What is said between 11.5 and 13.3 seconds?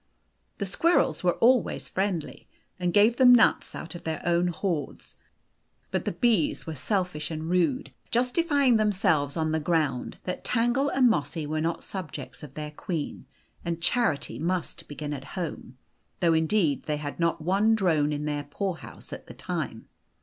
not subjects .of their queen,